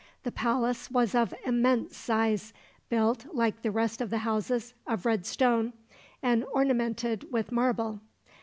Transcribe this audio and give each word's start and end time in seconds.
The 0.23 0.31
palace 0.31 0.89
was 0.89 1.13
of 1.13 1.31
immense 1.45 1.95
size, 1.95 2.53
built, 2.89 3.27
like 3.35 3.61
the 3.61 3.69
rest 3.69 4.01
of 4.01 4.09
the 4.09 4.17
houses, 4.17 4.73
of 4.87 5.05
red 5.05 5.27
stone, 5.27 5.73
and 6.23 6.43
ornamented 6.51 7.31
with 7.31 7.51
marble. 7.51 7.99